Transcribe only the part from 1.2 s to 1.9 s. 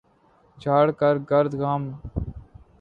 گرد غم